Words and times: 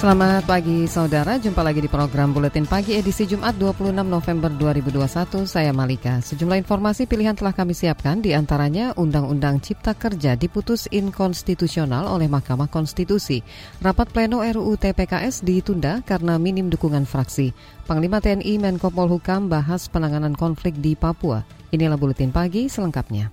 Selamat 0.00 0.48
pagi 0.48 0.88
saudara, 0.88 1.36
jumpa 1.36 1.60
lagi 1.60 1.84
di 1.84 1.90
program 1.92 2.32
Buletin 2.32 2.64
Pagi 2.64 2.96
edisi 2.96 3.28
Jumat 3.28 3.52
26 3.60 4.00
November 4.00 4.48
2021. 4.48 5.44
Saya 5.44 5.76
Malika. 5.76 6.24
Sejumlah 6.24 6.56
informasi 6.56 7.04
pilihan 7.04 7.36
telah 7.36 7.52
kami 7.52 7.76
siapkan, 7.76 8.24
di 8.24 8.32
antaranya 8.32 8.96
Undang-Undang 8.96 9.60
Cipta 9.60 9.92
Kerja 9.92 10.40
diputus 10.40 10.88
inkonstitusional 10.88 12.08
oleh 12.08 12.32
Mahkamah 12.32 12.72
Konstitusi. 12.72 13.44
Rapat 13.84 14.08
pleno 14.08 14.40
RUU 14.40 14.80
TPKS 14.80 15.44
ditunda 15.44 16.00
karena 16.00 16.40
minim 16.40 16.72
dukungan 16.72 17.04
fraksi. 17.04 17.52
Panglima 17.84 18.24
TNI 18.24 18.56
Menko 18.56 18.88
Polhukam 18.88 19.52
bahas 19.52 19.84
penanganan 19.92 20.32
konflik 20.32 20.80
di 20.80 20.96
Papua. 20.96 21.44
Inilah 21.76 22.00
Buletin 22.00 22.32
Pagi 22.32 22.72
selengkapnya. 22.72 23.28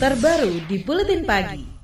Terbaru 0.00 0.56
di 0.72 0.80
Buletin 0.80 1.28
Pagi. 1.28 1.75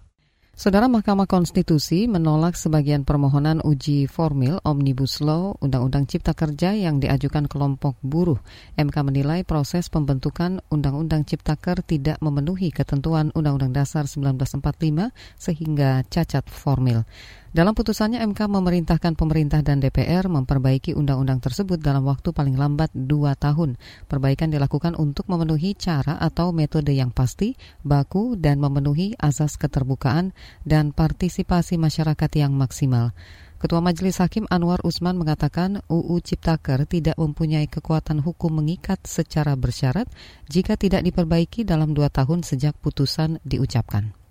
Saudara 0.52 0.84
Mahkamah 0.84 1.24
Konstitusi 1.24 2.04
menolak 2.04 2.60
sebagian 2.60 3.08
permohonan 3.08 3.64
uji 3.64 4.04
formil 4.04 4.60
Omnibus 4.68 5.24
Law 5.24 5.56
Undang-Undang 5.64 6.04
Cipta 6.04 6.36
Kerja 6.36 6.76
yang 6.76 7.00
diajukan 7.00 7.48
kelompok 7.48 7.96
buruh. 8.04 8.36
MK 8.76 8.92
menilai 9.00 9.48
proses 9.48 9.88
pembentukan 9.88 10.60
Undang-Undang 10.68 11.24
Cipta 11.24 11.56
Kerja 11.56 11.80
tidak 11.80 12.20
memenuhi 12.20 12.68
ketentuan 12.68 13.32
Undang-Undang 13.32 13.80
Dasar 13.80 14.04
1945 14.04 15.08
sehingga 15.40 16.04
cacat 16.12 16.44
formil. 16.52 17.08
Dalam 17.52 17.76
putusannya 17.76 18.24
MK 18.32 18.48
memerintahkan 18.48 19.12
pemerintah 19.12 19.60
dan 19.60 19.76
DPR 19.76 20.24
memperbaiki 20.24 20.96
undang-undang 20.96 21.36
tersebut 21.36 21.76
dalam 21.84 22.00
waktu 22.08 22.32
paling 22.32 22.56
lambat 22.56 22.88
dua 22.96 23.36
tahun. 23.36 23.76
Perbaikan 24.08 24.48
dilakukan 24.48 24.96
untuk 24.96 25.28
memenuhi 25.28 25.76
cara 25.76 26.16
atau 26.16 26.56
metode 26.56 26.96
yang 26.96 27.12
pasti, 27.12 27.52
baku, 27.84 28.40
dan 28.40 28.56
memenuhi 28.56 29.20
asas 29.20 29.60
keterbukaan 29.60 30.32
dan 30.64 30.96
partisipasi 30.96 31.76
masyarakat 31.76 32.30
yang 32.40 32.56
maksimal. 32.56 33.12
Ketua 33.60 33.84
Majelis 33.84 34.16
Hakim 34.16 34.48
Anwar 34.48 34.80
Usman 34.80 35.20
mengatakan 35.20 35.84
UU 35.92 36.24
Ciptaker 36.24 36.88
tidak 36.88 37.20
mempunyai 37.20 37.68
kekuatan 37.68 38.24
hukum 38.24 38.64
mengikat 38.64 39.04
secara 39.04 39.60
bersyarat 39.60 40.08
jika 40.48 40.80
tidak 40.80 41.04
diperbaiki 41.04 41.68
dalam 41.68 41.92
dua 41.92 42.08
tahun 42.08 42.48
sejak 42.48 42.80
putusan 42.80 43.44
diucapkan 43.44 44.21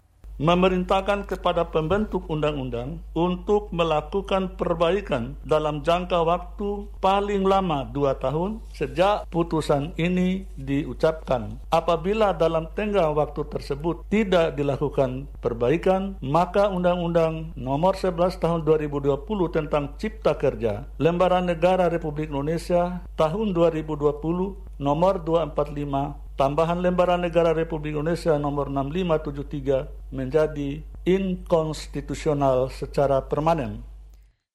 memerintahkan 0.41 1.29
kepada 1.29 1.69
pembentuk 1.69 2.25
undang-undang 2.25 2.97
untuk 3.13 3.69
melakukan 3.69 4.57
perbaikan 4.57 5.37
dalam 5.45 5.85
jangka 5.85 6.25
waktu 6.25 6.89
paling 6.97 7.45
lama 7.45 7.85
dua 7.85 8.17
tahun 8.17 8.57
sejak 8.73 9.29
putusan 9.29 9.93
ini 10.01 10.49
diucapkan. 10.57 11.61
Apabila 11.69 12.33
dalam 12.33 12.73
tenggang 12.73 13.13
waktu 13.13 13.45
tersebut 13.45 14.01
tidak 14.09 14.57
dilakukan 14.57 15.29
perbaikan, 15.45 16.17
maka 16.25 16.73
Undang-Undang 16.73 17.53
Nomor 17.53 17.93
11 17.93 18.41
Tahun 18.41 18.65
2020 18.65 19.21
tentang 19.53 19.93
Cipta 20.01 20.33
Kerja, 20.33 20.89
Lembaran 20.97 21.45
Negara 21.45 21.85
Republik 21.85 22.33
Indonesia 22.33 23.05
tahun 23.13 23.53
2020 23.53 24.81
nomor 24.81 25.21
245 25.21 26.33
tambahan 26.41 26.81
lembaran 26.81 27.21
negara 27.21 27.53
Republik 27.53 27.93
Indonesia 27.93 28.33
nomor 28.41 28.73
6573 28.73 30.00
menjadi 30.11 30.83
inkonstitusional 31.07 32.69
secara 32.69 33.25
permanen. 33.25 33.91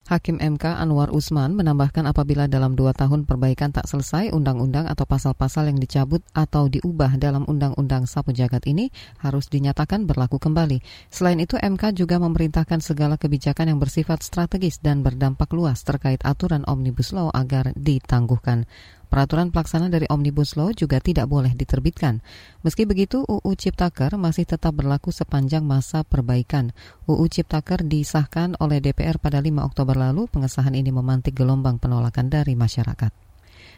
Hakim 0.07 0.39
MK 0.39 0.63
Anwar 0.79 1.11
Usman 1.11 1.59
menambahkan 1.59 2.07
apabila 2.07 2.47
dalam 2.47 2.79
dua 2.79 2.95
tahun 2.95 3.27
perbaikan 3.27 3.75
tak 3.75 3.91
selesai, 3.91 4.31
undang-undang 4.31 4.87
atau 4.87 5.03
pasal-pasal 5.03 5.67
yang 5.67 5.83
dicabut 5.83 6.23
atau 6.31 6.71
diubah 6.71 7.19
dalam 7.19 7.43
undang-undang 7.43 8.07
sapu 8.07 8.31
jagat 8.31 8.63
ini 8.71 8.87
harus 9.19 9.51
dinyatakan 9.51 10.07
berlaku 10.07 10.39
kembali. 10.39 10.79
Selain 11.11 11.43
itu, 11.43 11.59
MK 11.59 11.91
juga 11.91 12.23
memerintahkan 12.23 12.79
segala 12.79 13.19
kebijakan 13.19 13.75
yang 13.75 13.83
bersifat 13.83 14.23
strategis 14.23 14.79
dan 14.79 15.03
berdampak 15.03 15.51
luas 15.51 15.83
terkait 15.83 16.23
aturan 16.23 16.63
Omnibus 16.71 17.11
Law 17.11 17.27
agar 17.35 17.75
ditangguhkan. 17.75 18.63
Peraturan 19.07 19.51
pelaksana 19.51 19.87
dari 19.87 20.07
Omnibus 20.11 20.59
Law 20.59 20.75
juga 20.75 20.99
tidak 20.99 21.31
boleh 21.31 21.55
diterbitkan. 21.55 22.19
Meski 22.63 22.83
begitu, 22.83 23.23
UU 23.23 23.51
Ciptaker 23.55 24.15
masih 24.19 24.43
tetap 24.43 24.75
berlaku 24.75 25.15
sepanjang 25.15 25.63
masa 25.63 26.03
perbaikan. 26.03 26.75
UU 27.07 27.27
Ciptaker 27.31 27.83
disahkan 27.83 28.55
oleh 28.59 28.83
DPR 28.83 29.19
pada 29.19 29.43
5 29.43 29.63
Oktober 29.63 29.95
lalu. 29.95 30.27
Pengesahan 30.27 30.75
ini 30.75 30.91
memantik 30.91 31.35
gelombang 31.35 31.79
penolakan 31.79 32.31
dari 32.31 32.55
masyarakat. 32.55 33.26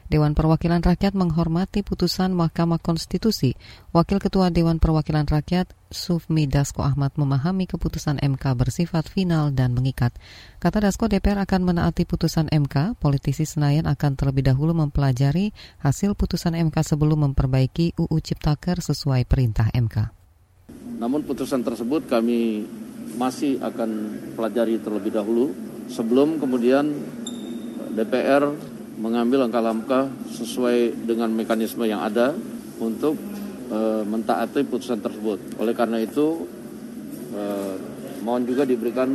Dewan 0.09 0.33
Perwakilan 0.33 0.81
Rakyat 0.81 1.13
menghormati 1.13 1.85
putusan 1.85 2.33
Mahkamah 2.33 2.81
Konstitusi. 2.81 3.53
Wakil 3.93 4.17
Ketua 4.17 4.49
Dewan 4.49 4.81
Perwakilan 4.81 5.29
Rakyat 5.29 5.69
Sufmi 5.93 6.49
Dasko 6.49 6.81
Ahmad 6.81 7.13
memahami 7.13 7.69
keputusan 7.69 8.17
MK 8.17 8.57
bersifat 8.57 9.05
final 9.05 9.53
dan 9.53 9.77
mengikat. 9.77 10.09
Kata 10.57 10.81
Dasko, 10.81 11.05
DPR 11.05 11.45
akan 11.45 11.61
menaati 11.61 12.09
putusan 12.09 12.49
MK. 12.49 12.97
Politisi 12.97 13.45
Senayan 13.45 13.85
akan 13.85 14.17
terlebih 14.17 14.49
dahulu 14.49 14.73
mempelajari 14.73 15.53
hasil 15.85 16.17
putusan 16.17 16.57
MK 16.57 16.81
sebelum 16.81 17.29
memperbaiki 17.29 17.93
UU 17.93 18.17
Ciptaker 18.17 18.81
sesuai 18.81 19.29
perintah 19.29 19.69
MK. 19.77 20.09
Namun 20.97 21.21
putusan 21.21 21.61
tersebut 21.61 22.09
kami 22.09 22.65
masih 23.13 23.61
akan 23.61 24.17
pelajari 24.33 24.81
terlebih 24.81 25.13
dahulu 25.13 25.53
sebelum 25.85 26.41
kemudian 26.41 26.97
DPR 27.93 28.69
mengambil 28.99 29.47
langkah-langkah 29.47 30.11
sesuai 30.35 31.07
dengan 31.07 31.31
mekanisme 31.31 31.87
yang 31.87 32.03
ada 32.03 32.35
untuk 32.83 33.15
e, 33.71 34.03
mentaati 34.03 34.67
putusan 34.67 34.99
tersebut. 34.99 35.55
Oleh 35.55 35.71
karena 35.71 36.03
itu, 36.03 36.43
e, 37.31 37.43
mohon 38.19 38.43
juga 38.43 38.67
diberikan 38.67 39.07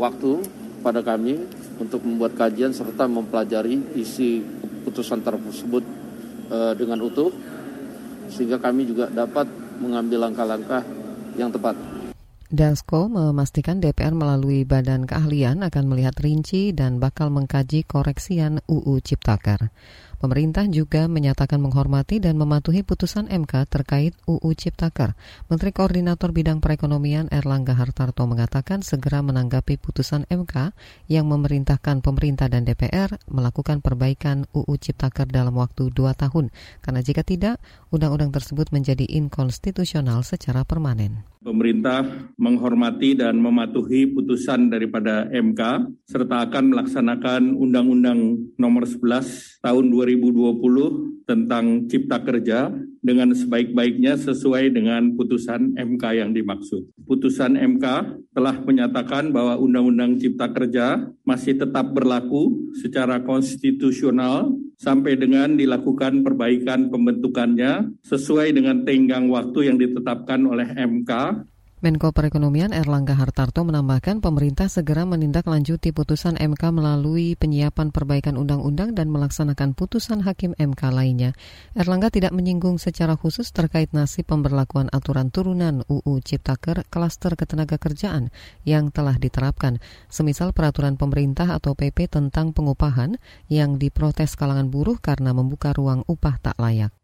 waktu 0.00 0.40
pada 0.80 1.04
kami 1.04 1.44
untuk 1.76 2.00
membuat 2.00 2.32
kajian 2.32 2.72
serta 2.72 3.04
mempelajari 3.04 4.00
isi 4.00 4.40
putusan 4.88 5.20
tersebut 5.20 5.84
e, 6.48 6.58
dengan 6.80 7.04
utuh, 7.04 7.28
sehingga 8.32 8.56
kami 8.56 8.88
juga 8.88 9.12
dapat 9.12 9.44
mengambil 9.76 10.32
langkah-langkah 10.32 10.80
yang 11.36 11.52
tepat. 11.52 11.95
Dasko 12.46 13.10
memastikan 13.10 13.82
DPR 13.82 14.14
melalui 14.14 14.62
badan 14.62 15.02
keahlian 15.02 15.66
akan 15.66 15.84
melihat 15.90 16.14
rinci 16.22 16.70
dan 16.70 17.02
bakal 17.02 17.26
mengkaji 17.34 17.82
koreksian 17.82 18.62
UU 18.70 19.02
Ciptaker. 19.02 19.74
Pemerintah 20.22 20.62
juga 20.70 21.10
menyatakan 21.10 21.58
menghormati 21.58 22.22
dan 22.22 22.38
mematuhi 22.38 22.86
putusan 22.86 23.26
MK 23.26 23.66
terkait 23.66 24.14
UU 24.30 24.46
Ciptaker. 24.54 25.18
Menteri 25.50 25.74
Koordinator 25.74 26.30
Bidang 26.30 26.62
Perekonomian 26.62 27.26
Erlangga 27.34 27.74
Hartarto 27.74 28.22
mengatakan 28.30 28.86
segera 28.86 29.26
menanggapi 29.26 29.74
putusan 29.82 30.30
MK 30.30 30.70
yang 31.10 31.26
memerintahkan 31.26 31.98
pemerintah 31.98 32.46
dan 32.46 32.62
DPR 32.62 33.10
melakukan 33.26 33.82
perbaikan 33.82 34.46
UU 34.54 34.78
Ciptaker 34.78 35.26
dalam 35.26 35.58
waktu 35.58 35.90
dua 35.90 36.14
tahun. 36.14 36.54
Karena 36.78 37.02
jika 37.02 37.26
tidak, 37.26 37.58
undang-undang 37.90 38.30
tersebut 38.30 38.70
menjadi 38.70 39.02
inkonstitusional 39.02 40.22
secara 40.22 40.62
permanen. 40.62 41.35
Pemerintah 41.46 42.02
menghormati 42.34 43.14
dan 43.14 43.38
mematuhi 43.38 44.10
putusan 44.10 44.66
daripada 44.66 45.30
MK 45.30 45.94
serta 46.02 46.42
akan 46.42 46.74
melaksanakan 46.74 47.54
Undang-Undang 47.54 48.50
Nomor 48.58 48.82
11 48.82 49.62
Tahun 49.62 49.84
2020 49.86 51.15
tentang 51.26 51.90
Cipta 51.90 52.22
Kerja 52.22 52.70
dengan 53.02 53.34
sebaik-baiknya 53.34 54.14
sesuai 54.14 54.70
dengan 54.70 55.18
putusan 55.18 55.74
MK 55.74 56.04
yang 56.14 56.30
dimaksud. 56.30 56.86
Putusan 57.02 57.58
MK 57.58 57.86
telah 58.30 58.56
menyatakan 58.62 59.34
bahwa 59.34 59.58
Undang-Undang 59.58 60.22
Cipta 60.22 60.54
Kerja 60.54 61.10
masih 61.26 61.58
tetap 61.58 61.90
berlaku 61.90 62.70
secara 62.78 63.26
konstitusional 63.26 64.54
sampai 64.78 65.18
dengan 65.18 65.58
dilakukan 65.58 66.22
perbaikan 66.22 66.94
pembentukannya 66.94 67.90
sesuai 68.06 68.54
dengan 68.54 68.86
tenggang 68.86 69.26
waktu 69.26 69.72
yang 69.72 69.76
ditetapkan 69.82 70.46
oleh 70.46 70.68
MK 70.78 71.10
Menko 71.76 72.08
Perekonomian 72.08 72.72
Erlangga 72.72 73.12
Hartarto 73.12 73.60
menambahkan 73.60 74.24
pemerintah 74.24 74.64
segera 74.64 75.04
menindaklanjuti 75.04 75.92
putusan 75.92 76.40
MK 76.40 76.72
melalui 76.72 77.36
penyiapan 77.36 77.92
perbaikan 77.92 78.40
undang-undang 78.40 78.96
dan 78.96 79.12
melaksanakan 79.12 79.76
putusan 79.76 80.24
hakim 80.24 80.56
MK 80.56 80.82
lainnya. 80.88 81.36
Erlangga 81.76 82.08
tidak 82.08 82.32
menyinggung 82.32 82.80
secara 82.80 83.12
khusus 83.12 83.52
terkait 83.52 83.92
nasib 83.92 84.24
pemberlakuan 84.24 84.88
aturan 84.88 85.28
turunan 85.28 85.84
UU 85.92 86.24
Ciptaker 86.24 86.80
klaster 86.88 87.36
ketenaga 87.36 87.76
kerjaan 87.76 88.32
yang 88.64 88.88
telah 88.88 89.20
diterapkan, 89.20 89.76
semisal 90.08 90.56
peraturan 90.56 90.96
pemerintah 90.96 91.52
atau 91.52 91.76
PP 91.76 92.08
tentang 92.08 92.56
pengupahan 92.56 93.20
yang 93.52 93.76
diprotes 93.76 94.32
kalangan 94.32 94.72
buruh 94.72 94.96
karena 94.96 95.36
membuka 95.36 95.76
ruang 95.76 96.08
upah 96.08 96.40
tak 96.40 96.56
layak. 96.56 96.96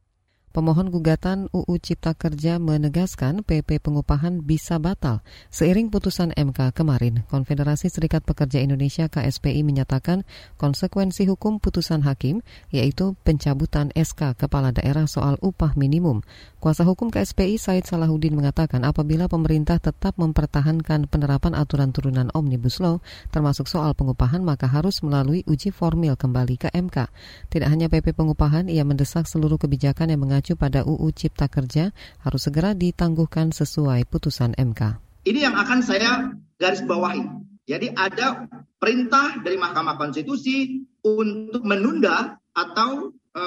Pemohon 0.53 0.93
gugatan 0.93 1.49
UU 1.57 1.81
Cipta 1.81 2.13
Kerja 2.13 2.61
menegaskan 2.61 3.41
PP 3.41 3.81
pengupahan 3.81 4.45
bisa 4.45 4.77
batal. 4.77 5.25
Seiring 5.49 5.89
putusan 5.89 6.37
MK 6.37 6.77
kemarin, 6.77 7.25
Konfederasi 7.33 7.89
Serikat 7.89 8.21
Pekerja 8.29 8.61
Indonesia 8.61 9.09
KSPI 9.09 9.65
menyatakan 9.65 10.29
konsekuensi 10.61 11.25
hukum 11.25 11.57
putusan 11.57 12.05
hakim 12.05 12.45
yaitu 12.69 13.17
pencabutan 13.25 13.89
SK 13.97 14.37
Kepala 14.37 14.77
Daerah 14.77 15.09
soal 15.09 15.41
upah 15.41 15.73
minimum. 15.73 16.21
Kuasa 16.61 16.85
hukum 16.85 17.09
KSPI 17.09 17.57
Said 17.57 17.89
Salahuddin 17.89 18.37
mengatakan 18.37 18.85
apabila 18.85 19.33
pemerintah 19.33 19.81
tetap 19.81 20.21
mempertahankan 20.21 21.09
penerapan 21.09 21.57
aturan 21.57 21.97
turunan 21.97 22.29
Omnibus 22.37 22.77
Law 22.77 23.01
termasuk 23.33 23.73
soal 23.73 23.97
pengupahan 23.97 24.45
maka 24.45 24.69
harus 24.69 25.01
melalui 25.01 25.49
uji 25.49 25.73
formil 25.73 26.13
kembali 26.13 26.61
ke 26.61 26.69
MK. 26.77 27.09
Tidak 27.49 27.69
hanya 27.73 27.89
PP 27.89 28.13
pengupahan, 28.13 28.69
ia 28.69 28.85
mendesak 28.85 29.25
seluruh 29.25 29.57
kebijakan 29.57 30.13
yang 30.13 30.21
mengacu 30.21 30.42
mengacu 30.43 30.59
pada 30.59 30.83
UU 30.83 31.15
Cipta 31.15 31.47
Kerja 31.47 31.95
harus 32.27 32.43
segera 32.43 32.75
ditangguhkan 32.75 33.55
sesuai 33.55 34.11
putusan 34.11 34.59
MK. 34.59 34.99
Ini 35.23 35.47
yang 35.47 35.55
akan 35.55 35.79
saya 35.87 36.35
garis 36.59 36.83
bawahi. 36.83 37.23
Jadi 37.63 37.95
ada 37.95 38.51
perintah 38.83 39.39
dari 39.39 39.55
Mahkamah 39.55 39.95
Konstitusi 39.95 40.83
untuk 41.07 41.63
menunda 41.63 42.43
atau 42.59 43.15
e, 43.31 43.45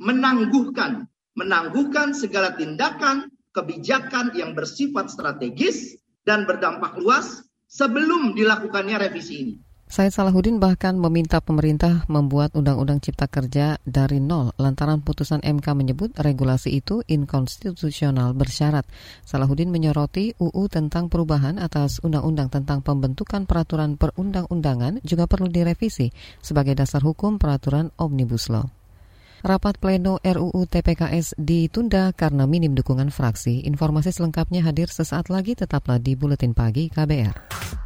menangguhkan 0.00 1.04
menangguhkan 1.36 2.16
segala 2.16 2.56
tindakan 2.56 3.28
kebijakan 3.52 4.32
yang 4.32 4.56
bersifat 4.56 5.12
strategis 5.12 6.00
dan 6.24 6.48
berdampak 6.48 6.96
luas 6.96 7.44
sebelum 7.68 8.32
dilakukannya 8.32 8.96
revisi 8.96 9.34
ini. 9.44 9.54
Said 9.86 10.10
Salahuddin 10.10 10.58
bahkan 10.58 10.98
meminta 10.98 11.38
pemerintah 11.38 12.02
membuat 12.10 12.58
Undang-Undang 12.58 13.06
Cipta 13.06 13.30
Kerja 13.30 13.78
dari 13.86 14.18
nol 14.18 14.50
lantaran 14.58 14.98
putusan 14.98 15.46
MK 15.46 15.62
menyebut 15.78 16.10
regulasi 16.18 16.74
itu 16.82 17.06
inkonstitusional 17.06 18.34
bersyarat. 18.34 18.82
Salahuddin 19.22 19.70
menyoroti 19.70 20.34
UU 20.42 20.66
tentang 20.66 21.06
perubahan 21.06 21.62
atas 21.62 22.02
Undang-Undang 22.02 22.50
tentang 22.50 22.82
pembentukan 22.82 23.46
peraturan 23.46 23.94
perundang-undangan 23.94 25.06
juga 25.06 25.30
perlu 25.30 25.46
direvisi 25.46 26.10
sebagai 26.42 26.74
dasar 26.74 27.06
hukum 27.06 27.38
peraturan 27.38 27.94
Omnibus 27.94 28.50
Law. 28.50 28.66
Rapat 29.46 29.78
pleno 29.78 30.18
RUU 30.18 30.66
TPKS 30.66 31.38
ditunda 31.38 32.10
karena 32.10 32.50
minim 32.50 32.74
dukungan 32.74 33.14
fraksi. 33.14 33.62
Informasi 33.62 34.10
selengkapnya 34.10 34.66
hadir 34.66 34.90
sesaat 34.90 35.30
lagi 35.30 35.54
tetaplah 35.54 36.02
di 36.02 36.18
Buletin 36.18 36.58
Pagi 36.58 36.90
KBR. 36.90 37.85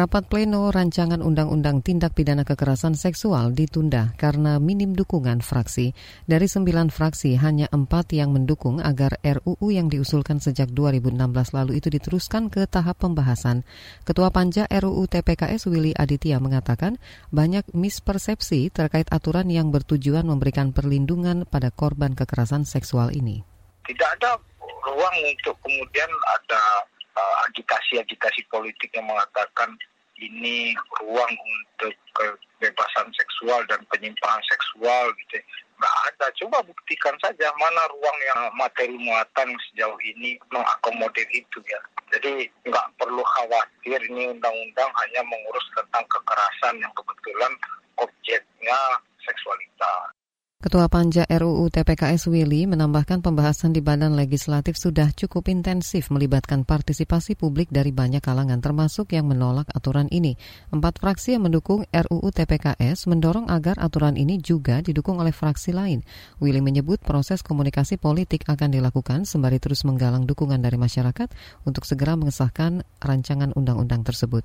Rapat 0.00 0.32
pleno 0.32 0.72
rancangan 0.72 1.20
Undang-Undang 1.20 1.84
Tindak 1.84 2.16
Pidana 2.16 2.40
Kekerasan 2.40 2.96
Seksual 2.96 3.52
ditunda 3.52 4.16
karena 4.16 4.56
minim 4.56 4.96
dukungan 4.96 5.44
fraksi. 5.44 5.92
Dari 6.24 6.48
sembilan 6.48 6.88
fraksi, 6.88 7.36
hanya 7.36 7.68
empat 7.68 8.16
yang 8.16 8.32
mendukung 8.32 8.80
agar 8.80 9.20
RUU 9.20 9.68
yang 9.68 9.92
diusulkan 9.92 10.40
sejak 10.40 10.72
2016 10.72 11.20
lalu 11.52 11.84
itu 11.84 11.92
diteruskan 11.92 12.48
ke 12.48 12.64
tahap 12.64 12.96
pembahasan. 12.96 13.60
Ketua 14.08 14.32
Panja 14.32 14.64
RUU 14.72 15.04
TPKS 15.04 15.68
Willy 15.68 15.92
Aditya 15.92 16.40
mengatakan 16.40 16.96
banyak 17.28 17.68
mispersepsi 17.76 18.72
terkait 18.72 19.04
aturan 19.12 19.52
yang 19.52 19.68
bertujuan 19.68 20.24
memberikan 20.24 20.72
perlindungan 20.72 21.44
pada 21.44 21.68
korban 21.68 22.16
kekerasan 22.16 22.64
seksual 22.64 23.12
ini. 23.12 23.44
Tidak 23.84 24.08
ada 24.16 24.40
ruang 24.80 25.16
untuk 25.28 25.60
kemudian 25.60 26.08
ada 26.08 26.88
uh, 27.20 27.36
agitasi-agitasi 27.52 28.48
politik 28.48 28.88
yang 28.96 29.04
mengatakan 29.04 29.76
ini 30.20 30.76
ruang 31.00 31.32
untuk 31.32 31.96
kebebasan 32.14 33.08
seksual 33.16 33.64
dan 33.66 33.80
penyimpangan 33.88 34.44
seksual 34.46 35.10
gitu. 35.24 35.40
Nggak 35.80 35.96
ada. 36.12 36.26
Coba 36.44 36.58
buktikan 36.60 37.16
saja 37.24 37.48
mana 37.56 37.82
ruang 37.88 38.18
yang 38.28 38.40
materi 38.52 38.96
muatan 39.00 39.56
sejauh 39.70 39.96
ini 40.04 40.36
mengakomodir 40.52 41.26
itu 41.32 41.58
ya. 41.64 41.80
Jadi 42.12 42.52
nggak 42.68 42.86
perlu 43.00 43.24
khawatir 43.24 43.98
ini 44.12 44.36
undang-undang 44.36 44.90
hanya 44.92 45.22
mengurus 45.24 45.66
tentang 45.72 46.04
kekerasan 46.12 46.84
yang 46.84 46.92
kebetulan 46.92 47.52
objeknya 47.96 48.78
seksualitas. 49.24 50.19
Ketua 50.60 50.92
Panja 50.92 51.24
RUU 51.24 51.72
TPKS 51.72 52.28
Willy 52.28 52.68
menambahkan 52.68 53.24
pembahasan 53.24 53.72
di 53.72 53.80
Badan 53.80 54.12
Legislatif 54.12 54.76
sudah 54.76 55.08
cukup 55.08 55.48
intensif 55.48 56.12
melibatkan 56.12 56.68
partisipasi 56.68 57.32
publik 57.32 57.72
dari 57.72 57.96
banyak 57.96 58.20
kalangan 58.20 58.60
termasuk 58.60 59.16
yang 59.16 59.24
menolak 59.24 59.64
aturan 59.72 60.04
ini. 60.12 60.36
Empat 60.68 61.00
fraksi 61.00 61.40
yang 61.40 61.48
mendukung 61.48 61.88
RUU 61.88 62.28
TPKS 62.28 63.08
mendorong 63.08 63.48
agar 63.48 63.80
aturan 63.80 64.20
ini 64.20 64.36
juga 64.36 64.84
didukung 64.84 65.16
oleh 65.16 65.32
fraksi 65.32 65.72
lain. 65.72 66.04
Willy 66.44 66.60
menyebut 66.60 67.00
proses 67.00 67.40
komunikasi 67.40 67.96
politik 67.96 68.44
akan 68.44 68.68
dilakukan 68.68 69.24
sembari 69.24 69.56
terus 69.64 69.88
menggalang 69.88 70.28
dukungan 70.28 70.60
dari 70.60 70.76
masyarakat 70.76 71.32
untuk 71.64 71.88
segera 71.88 72.20
mengesahkan 72.20 72.84
rancangan 73.00 73.56
undang-undang 73.56 74.04
tersebut. 74.04 74.44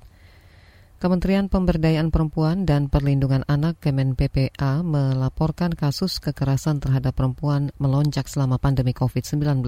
Kementerian 0.96 1.52
Pemberdayaan 1.52 2.08
Perempuan 2.08 2.64
dan 2.64 2.88
Perlindungan 2.88 3.44
Anak 3.52 3.84
Kemen 3.84 4.16
PPA 4.16 4.80
melaporkan 4.80 5.76
kasus 5.76 6.16
kekerasan 6.24 6.80
terhadap 6.80 7.12
perempuan 7.12 7.68
melonjak 7.76 8.24
selama 8.24 8.56
pandemi 8.56 8.96
COVID-19. 8.96 9.60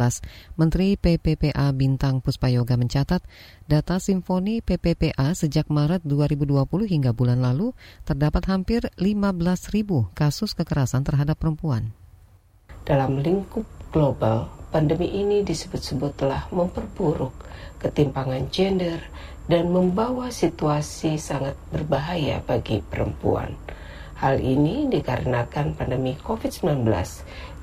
Menteri 0.57 0.97
PPPA 0.97 1.69
Bintang 1.77 2.25
Puspayoga 2.25 2.81
mencatat 2.81 3.21
data 3.69 4.01
Simfoni 4.01 4.65
PPPA 4.65 5.37
sejak 5.37 5.69
Maret 5.69 6.01
2020 6.09 6.65
hingga 6.89 7.13
bulan 7.13 7.45
lalu 7.45 7.77
terdapat 8.09 8.49
hampir 8.49 8.89
15.000 8.97 9.85
kasus 10.17 10.57
kekerasan 10.57 11.05
terhadap 11.05 11.37
perempuan. 11.37 11.93
Dalam 12.89 13.21
lingkup 13.21 13.69
global, 13.93 14.49
pandemi 14.73 15.13
ini 15.13 15.45
disebut-sebut 15.45 16.25
telah 16.25 16.49
memperburuk 16.49 17.37
ketimpangan 17.85 18.49
gender 18.49 19.05
dan 19.49 19.73
membawa 19.73 20.29
situasi 20.29 21.17
sangat 21.17 21.57
berbahaya 21.73 22.45
bagi 22.45 22.85
perempuan. 22.85 23.57
Hal 24.21 24.43
ini 24.43 24.91
dikarenakan 24.93 25.79
pandemi 25.79 26.19
COVID-19 26.21 26.85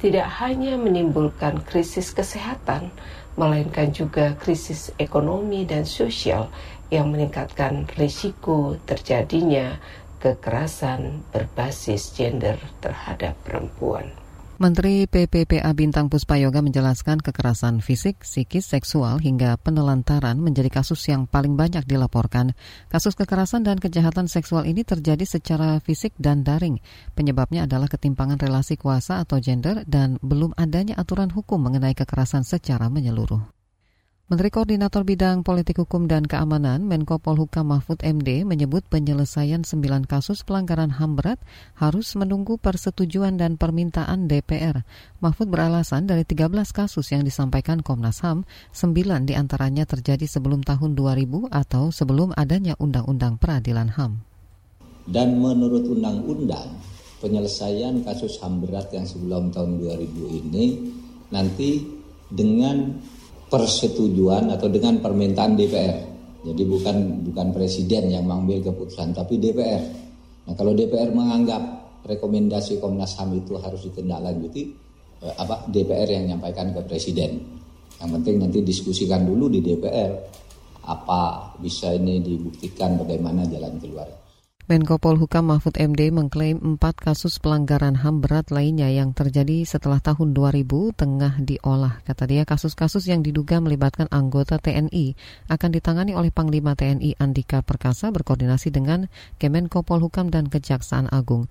tidak 0.01 0.27
hanya 0.41 0.79
menimbulkan 0.79 1.61
krisis 1.61 2.09
kesehatan, 2.15 2.89
melainkan 3.37 3.93
juga 3.93 4.33
krisis 4.39 4.89
ekonomi 4.97 5.67
dan 5.67 5.85
sosial 5.85 6.49
yang 6.89 7.11
meningkatkan 7.13 7.85
risiko 7.99 8.79
terjadinya 8.87 9.77
kekerasan 10.23 11.21
berbasis 11.29 12.15
gender 12.15 12.57
terhadap 12.81 13.37
perempuan. 13.45 14.24
Menteri 14.55 15.03
PPPA 15.03 15.67
Bintang 15.75 16.07
Puspayoga 16.07 16.63
menjelaskan 16.63 17.19
kekerasan 17.19 17.83
fisik, 17.83 18.23
psikis, 18.23 18.63
seksual 18.63 19.19
hingga 19.19 19.59
penelantaran 19.59 20.39
menjadi 20.39 20.71
kasus 20.71 21.03
yang 21.11 21.27
paling 21.27 21.59
banyak 21.59 21.83
dilaporkan. 21.83 22.55
Kasus 22.87 23.19
kekerasan 23.19 23.67
dan 23.67 23.83
kejahatan 23.83 24.31
seksual 24.31 24.63
ini 24.63 24.87
terjadi 24.87 25.27
secara 25.27 25.83
fisik 25.83 26.15
dan 26.15 26.47
daring. 26.47 26.79
Penyebabnya 27.19 27.67
adalah 27.67 27.91
ketimpangan 27.91 28.39
relasi 28.39 28.79
kuasa 28.79 29.27
atau 29.27 29.43
gender 29.43 29.83
dan 29.91 30.23
belum 30.23 30.55
adanya 30.55 30.95
aturan 30.95 31.35
hukum 31.35 31.59
mengenai 31.59 31.91
kekerasan 31.91 32.47
secara 32.47 32.87
menyeluruh. 32.87 33.54
Menteri 34.25 34.49
Koordinator 34.49 35.05
Bidang 35.05 35.45
Politik 35.45 35.85
Hukum 35.85 36.09
dan 36.09 36.25
Keamanan 36.25 36.81
Menko 36.89 37.21
Polhukam 37.21 37.69
Mahfud 37.69 38.01
MD 38.01 38.41
menyebut 38.41 38.81
penyelesaian 38.89 39.61
sembilan 39.61 40.09
kasus 40.09 40.41
pelanggaran 40.41 40.97
HAM 40.97 41.13
berat 41.13 41.37
harus 41.77 42.17
menunggu 42.17 42.57
persetujuan 42.57 43.37
dan 43.37 43.53
permintaan 43.53 44.25
DPR. 44.25 44.81
Mahfud 45.21 45.45
beralasan 45.45 46.09
dari 46.09 46.25
13 46.25 46.57
kasus 46.73 47.13
yang 47.13 47.21
disampaikan 47.21 47.85
Komnas 47.85 48.25
HAM, 48.25 48.49
sembilan 48.73 49.29
di 49.29 49.37
antaranya 49.37 49.85
terjadi 49.85 50.25
sebelum 50.25 50.65
tahun 50.65 50.97
2000 50.97 51.45
atau 51.53 51.93
sebelum 51.93 52.33
adanya 52.33 52.73
Undang-Undang 52.81 53.37
Peradilan 53.37 53.93
HAM. 53.93 54.25
Dan 55.05 55.37
menurut 55.37 55.85
Undang-Undang, 55.85 56.73
penyelesaian 57.21 58.01
kasus 58.01 58.41
HAM 58.41 58.57
berat 58.65 58.89
yang 58.89 59.05
sebelum 59.05 59.53
tahun 59.53 59.77
2000 59.77 60.41
ini 60.49 60.65
nanti 61.29 61.85
dengan 62.25 62.89
persetujuan 63.55 64.51
atau 64.51 64.67
dengan 64.67 64.99
permintaan 64.99 65.55
DPR. 65.55 65.97
Jadi 66.43 66.63
bukan 66.67 67.23
bukan 67.23 67.47
presiden 67.55 68.11
yang 68.11 68.27
mengambil 68.27 68.67
keputusan, 68.69 69.15
tapi 69.15 69.39
DPR. 69.39 69.83
Nah 70.45 70.53
kalau 70.59 70.75
DPR 70.75 71.15
menganggap 71.15 71.63
rekomendasi 72.03 72.83
Komnas 72.83 73.15
HAM 73.15 73.39
itu 73.39 73.55
harus 73.55 73.87
ditindaklanjuti, 73.87 74.61
eh, 75.23 75.33
apa 75.39 75.63
DPR 75.71 76.05
yang 76.11 76.23
menyampaikan 76.27 76.75
ke 76.75 76.83
presiden. 76.83 77.39
Yang 77.95 78.09
penting 78.19 78.35
nanti 78.43 78.59
diskusikan 78.59 79.23
dulu 79.23 79.47
di 79.47 79.63
DPR 79.63 80.11
apa 80.85 81.55
bisa 81.57 81.95
ini 81.95 82.19
dibuktikan 82.19 82.99
bagaimana 82.99 83.47
jalan 83.47 83.79
keluar. 83.79 84.24
Menko 84.65 84.97
Polhukam 84.97 85.53
Mahfud 85.53 85.77
MD 85.77 86.09
mengklaim 86.09 86.57
empat 86.57 86.97
kasus 86.97 87.37
pelanggaran 87.37 88.01
HAM 88.01 88.25
berat 88.25 88.49
lainnya 88.49 88.89
yang 88.89 89.13
terjadi 89.13 89.61
setelah 89.61 90.01
tahun 90.01 90.33
2000 90.33 90.65
tengah 90.97 91.37
diolah. 91.37 92.01
Kata 92.01 92.25
dia 92.25 92.49
kasus-kasus 92.49 93.05
yang 93.05 93.21
diduga 93.21 93.61
melibatkan 93.61 94.09
anggota 94.09 94.57
TNI 94.57 95.13
akan 95.53 95.69
ditangani 95.69 96.17
oleh 96.17 96.33
Panglima 96.33 96.73
TNI 96.73 97.13
Andika 97.21 97.61
Perkasa 97.61 98.09
berkoordinasi 98.09 98.73
dengan 98.73 99.05
Kemenko 99.37 99.85
Polhukam 99.85 100.33
dan 100.33 100.49
Kejaksaan 100.49 101.13
Agung. 101.13 101.45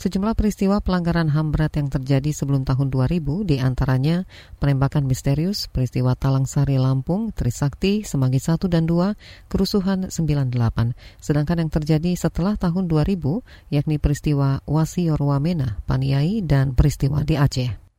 Sejumlah 0.00 0.32
peristiwa 0.32 0.80
pelanggaran 0.80 1.28
HAM 1.28 1.52
berat 1.52 1.76
yang 1.76 1.92
terjadi 1.92 2.32
sebelum 2.32 2.64
tahun 2.64 2.88
2000 2.88 3.20
di 3.44 3.60
antaranya 3.60 4.24
penembakan 4.56 5.04
misterius, 5.04 5.68
peristiwa 5.68 6.16
Talang 6.16 6.48
Sari 6.48 6.80
Lampung, 6.80 7.36
Trisakti, 7.36 8.00
Semanggi 8.00 8.40
1 8.40 8.64
dan 8.72 8.88
2, 8.88 9.52
kerusuhan 9.52 10.08
98. 10.08 10.96
Sedangkan 11.20 11.60
yang 11.60 11.68
terjadi 11.68 12.16
setelah 12.16 12.56
tahun 12.56 12.88
2000 12.88 13.44
yakni 13.68 14.00
peristiwa 14.00 14.64
Wasior 14.64 15.20
Wamena, 15.20 15.84
Paniai, 15.84 16.40
dan 16.40 16.72
peristiwa 16.72 17.20
di 17.20 17.36
Aceh. 17.36 17.89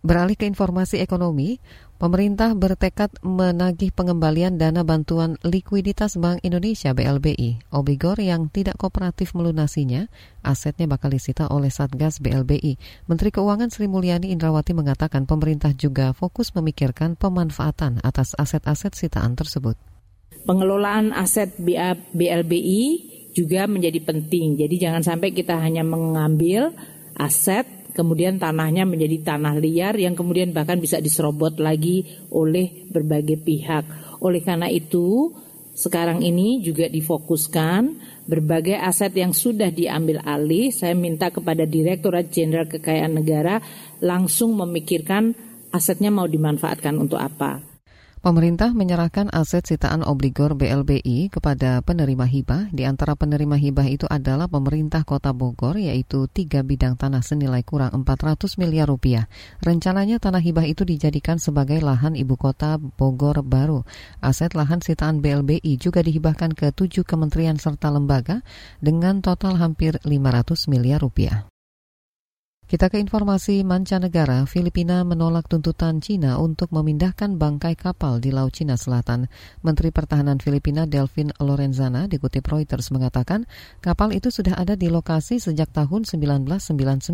Beralih 0.00 0.32
ke 0.32 0.48
informasi 0.48 0.96
ekonomi, 1.04 1.60
pemerintah 2.00 2.56
bertekad 2.56 3.20
menagih 3.20 3.92
pengembalian 3.92 4.56
dana 4.56 4.80
bantuan 4.80 5.36
likuiditas 5.44 6.16
Bank 6.16 6.40
Indonesia 6.40 6.96
BLBI. 6.96 7.68
Obligor 7.68 8.16
yang 8.16 8.48
tidak 8.48 8.80
kooperatif 8.80 9.36
melunasinya, 9.36 10.08
asetnya 10.40 10.88
bakal 10.88 11.12
disita 11.12 11.52
oleh 11.52 11.68
Satgas 11.68 12.16
BLBI. 12.24 12.80
Menteri 13.12 13.28
Keuangan 13.28 13.68
Sri 13.68 13.92
Mulyani 13.92 14.32
Indrawati 14.32 14.72
mengatakan 14.72 15.28
pemerintah 15.28 15.76
juga 15.76 16.16
fokus 16.16 16.56
memikirkan 16.56 17.20
pemanfaatan 17.20 18.00
atas 18.00 18.32
aset-aset 18.40 18.96
sitaan 18.96 19.36
tersebut. 19.36 19.76
Pengelolaan 20.48 21.12
aset 21.12 21.60
BLBI 22.16 22.82
juga 23.36 23.68
menjadi 23.68 24.00
penting. 24.00 24.56
Jadi 24.56 24.80
jangan 24.80 25.04
sampai 25.04 25.36
kita 25.36 25.60
hanya 25.60 25.84
mengambil 25.84 26.72
aset 27.20 27.79
kemudian 27.92 28.40
tanahnya 28.40 28.82
menjadi 28.88 29.34
tanah 29.34 29.58
liar 29.58 29.94
yang 29.94 30.18
kemudian 30.18 30.50
bahkan 30.50 30.80
bisa 30.80 30.98
diserobot 30.98 31.60
lagi 31.62 32.06
oleh 32.34 32.86
berbagai 32.90 33.38
pihak. 33.42 33.84
Oleh 34.24 34.42
karena 34.42 34.66
itu, 34.68 35.32
sekarang 35.76 36.20
ini 36.20 36.60
juga 36.60 36.90
difokuskan 36.90 37.96
berbagai 38.28 38.76
aset 38.76 39.14
yang 39.16 39.32
sudah 39.32 39.72
diambil 39.72 40.20
alih. 40.26 40.68
Saya 40.74 40.92
minta 40.92 41.32
kepada 41.32 41.64
Direktorat 41.64 42.28
Jenderal 42.28 42.68
Kekayaan 42.68 43.16
Negara 43.16 43.62
langsung 44.02 44.58
memikirkan 44.58 45.32
asetnya 45.70 46.10
mau 46.10 46.26
dimanfaatkan 46.26 46.98
untuk 46.98 47.22
apa. 47.22 47.69
Pemerintah 48.20 48.76
menyerahkan 48.76 49.32
aset 49.32 49.64
sitaan 49.64 50.04
obligor 50.04 50.52
BLBI 50.52 51.32
kepada 51.32 51.80
penerima 51.80 52.28
hibah. 52.28 52.68
Di 52.68 52.84
antara 52.84 53.16
penerima 53.16 53.56
hibah 53.56 53.88
itu 53.88 54.04
adalah 54.12 54.44
pemerintah 54.44 55.08
kota 55.08 55.32
Bogor, 55.32 55.80
yaitu 55.80 56.28
tiga 56.28 56.60
bidang 56.60 57.00
tanah 57.00 57.24
senilai 57.24 57.64
kurang 57.64 57.96
400 58.04 58.60
miliar 58.60 58.92
rupiah. 58.92 59.24
Rencananya 59.64 60.20
tanah 60.20 60.44
hibah 60.44 60.68
itu 60.68 60.84
dijadikan 60.84 61.40
sebagai 61.40 61.80
lahan 61.80 62.12
ibu 62.12 62.36
kota 62.36 62.76
Bogor 62.76 63.40
baru. 63.40 63.88
Aset 64.20 64.52
lahan 64.52 64.84
sitaan 64.84 65.24
BLBI 65.24 65.80
juga 65.80 66.04
dihibahkan 66.04 66.52
ke 66.52 66.76
tujuh 66.76 67.08
kementerian 67.08 67.56
serta 67.56 67.88
lembaga 67.88 68.44
dengan 68.84 69.24
total 69.24 69.56
hampir 69.56 69.96
500 70.04 70.68
miliar 70.68 71.00
rupiah. 71.00 71.48
Kita 72.70 72.86
ke 72.86 73.02
informasi 73.02 73.66
mancanegara, 73.66 74.46
Filipina 74.46 75.02
menolak 75.02 75.50
tuntutan 75.50 75.98
Cina 75.98 76.38
untuk 76.38 76.70
memindahkan 76.70 77.34
bangkai 77.34 77.74
kapal 77.74 78.22
di 78.22 78.30
Laut 78.30 78.54
Cina 78.54 78.78
Selatan. 78.78 79.26
Menteri 79.66 79.90
Pertahanan 79.90 80.38
Filipina 80.38 80.86
Delvin 80.86 81.34
Lorenzana 81.42 82.06
dikutip 82.06 82.46
Reuters 82.46 82.94
mengatakan 82.94 83.50
kapal 83.82 84.14
itu 84.14 84.30
sudah 84.30 84.54
ada 84.54 84.78
di 84.78 84.86
lokasi 84.86 85.42
sejak 85.42 85.74
tahun 85.74 86.06
1999. 86.06 87.10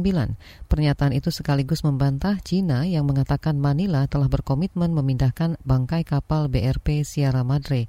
Pernyataan 0.69 1.17
itu 1.17 1.33
sekaligus 1.33 1.89
membantah 1.89 2.37
Cina 2.45 2.85
yang 2.85 3.09
mengatakan 3.09 3.57
Manila 3.57 4.05
telah 4.13 4.29
berkomitmen 4.29 4.93
memindahkan 4.93 5.57
bangkai 5.65 6.05
kapal 6.05 6.53
BRP 6.53 7.01
Sierra 7.01 7.49
Madre. 7.49 7.89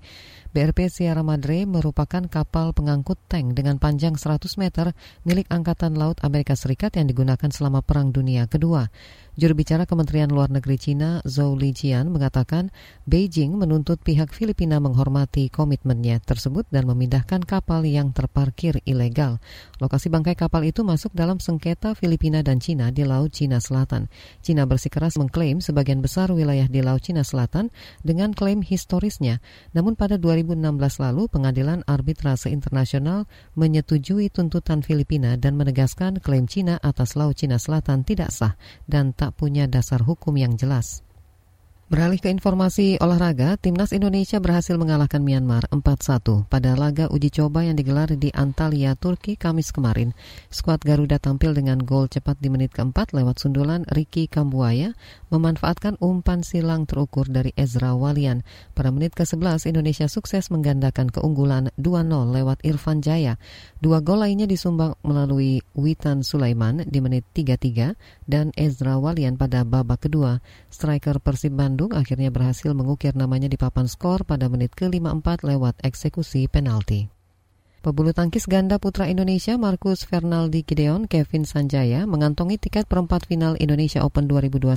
BRP 0.58 0.90
Sierra 0.90 1.22
Madre 1.22 1.70
merupakan 1.70 2.26
kapal 2.26 2.74
pengangkut 2.74 3.22
tank 3.30 3.54
dengan 3.54 3.78
panjang 3.78 4.18
100 4.18 4.58
meter 4.58 4.90
milik 5.22 5.46
Angkatan 5.54 5.94
Laut 5.94 6.18
Amerika 6.26 6.58
Serikat 6.58 6.98
yang 6.98 7.06
digunakan 7.06 7.54
selama 7.54 7.86
Perang 7.86 8.10
Dunia 8.10 8.50
Kedua. 8.50 8.90
Juru 9.38 9.54
bicara 9.54 9.86
Kementerian 9.86 10.34
Luar 10.34 10.50
Negeri 10.50 10.82
Cina, 10.82 11.22
Zhou 11.22 11.54
Lijian, 11.54 12.10
mengatakan 12.10 12.74
Beijing 13.06 13.54
menuntut 13.54 14.02
pihak 14.02 14.34
Filipina 14.34 14.82
menghormati 14.82 15.54
komitmennya 15.54 16.18
tersebut 16.26 16.66
dan 16.74 16.90
memindahkan 16.90 17.46
kapal 17.46 17.86
yang 17.86 18.10
terparkir 18.18 18.82
ilegal. 18.82 19.38
Lokasi 19.78 20.10
bangkai 20.10 20.34
kapal 20.34 20.66
itu 20.66 20.82
masuk 20.82 21.14
dalam 21.14 21.38
sengketa 21.38 21.94
Filipina 21.94 22.42
dan 22.42 22.58
Cina 22.58 22.90
di 22.90 23.06
Laut 23.06 23.30
Cina 23.30 23.62
Selatan. 23.62 24.10
Cina 24.42 24.66
bersikeras 24.66 25.22
mengklaim 25.22 25.62
sebagian 25.62 26.02
besar 26.02 26.34
wilayah 26.34 26.66
di 26.66 26.82
Laut 26.82 27.06
Cina 27.06 27.22
Selatan 27.22 27.70
dengan 28.02 28.34
klaim 28.34 28.66
historisnya. 28.66 29.38
Namun 29.70 29.94
pada 29.94 30.18
2016 30.48 31.04
lalu, 31.04 31.28
Pengadilan 31.28 31.84
Arbitrase 31.84 32.48
Internasional 32.48 33.28
menyetujui 33.60 34.32
tuntutan 34.32 34.80
Filipina 34.80 35.36
dan 35.36 35.60
menegaskan 35.60 36.24
klaim 36.24 36.48
Cina 36.48 36.80
atas 36.80 37.20
Laut 37.20 37.36
Cina 37.36 37.60
Selatan 37.60 38.08
tidak 38.08 38.32
sah 38.32 38.56
dan 38.88 39.12
tak 39.12 39.36
punya 39.36 39.68
dasar 39.68 40.00
hukum 40.00 40.40
yang 40.40 40.56
jelas. 40.56 41.07
Beralih 41.88 42.20
ke 42.20 42.28
informasi 42.28 43.00
olahraga, 43.00 43.56
Timnas 43.56 43.96
Indonesia 43.96 44.44
berhasil 44.44 44.76
mengalahkan 44.76 45.24
Myanmar 45.24 45.72
4-1 45.72 46.44
pada 46.52 46.76
laga 46.76 47.08
uji 47.08 47.32
coba 47.32 47.64
yang 47.64 47.80
digelar 47.80 48.12
di 48.12 48.28
Antalya, 48.36 48.92
Turki, 49.00 49.40
Kamis 49.40 49.72
kemarin. 49.72 50.12
Skuad 50.52 50.84
Garuda 50.84 51.16
tampil 51.16 51.56
dengan 51.56 51.80
gol 51.80 52.12
cepat 52.12 52.44
di 52.44 52.52
menit 52.52 52.76
keempat 52.76 53.16
lewat 53.16 53.40
sundulan 53.40 53.88
Ricky 53.88 54.28
Kambuaya, 54.28 55.00
memanfaatkan 55.32 55.96
umpan 56.04 56.44
silang 56.44 56.84
terukur 56.84 57.24
dari 57.24 57.56
Ezra 57.56 57.96
Walian. 57.96 58.44
Pada 58.76 58.92
menit 58.92 59.16
ke-11, 59.16 59.72
Indonesia 59.72 60.12
sukses 60.12 60.52
menggandakan 60.52 61.08
keunggulan 61.08 61.72
2-0 61.80 62.36
lewat 62.36 62.68
Irfan 62.68 63.00
Jaya. 63.00 63.40
Dua 63.80 64.04
gol 64.04 64.28
lainnya 64.28 64.44
disumbang 64.44 65.00
melalui 65.08 65.64
Witan 65.72 66.28
Sulaiman 66.28 66.84
di 66.84 67.00
menit 67.00 67.24
33 67.32 67.96
dan 68.28 68.52
Ezra 68.60 69.00
Walian 69.00 69.40
pada 69.40 69.64
babak 69.64 70.04
kedua. 70.12 70.44
Striker 70.68 71.24
Persib 71.24 71.56
Bandung 71.78 71.94
akhirnya 71.94 72.34
berhasil 72.34 72.74
mengukir 72.74 73.14
namanya 73.14 73.46
di 73.46 73.54
papan 73.54 73.86
skor 73.86 74.26
pada 74.26 74.50
menit 74.50 74.74
ke-54 74.74 75.46
lewat 75.46 75.78
eksekusi 75.86 76.50
penalti. 76.50 77.06
Pebulu 77.86 78.18
tangkis 78.18 78.50
ganda 78.50 78.82
putra 78.82 79.06
Indonesia 79.06 79.54
Marcus 79.62 80.02
Fernaldi 80.02 80.66
Gideon 80.66 81.06
Kevin 81.06 81.46
Sanjaya 81.46 82.10
mengantongi 82.10 82.58
tiket 82.58 82.90
perempat 82.90 83.30
final 83.30 83.54
Indonesia 83.62 84.02
Open 84.02 84.26
2021 84.26 84.74